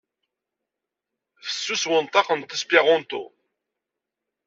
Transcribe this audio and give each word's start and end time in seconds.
Fessus 1.45 1.83
wenṭaq 1.89 2.27
n 2.33 2.41
tesperantot. 2.49 3.33